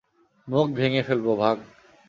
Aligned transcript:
মুখ 0.47 0.67
ভেঙে 0.71 1.01
ফেলবো, 1.03 1.31
ভাগ! 1.35 1.57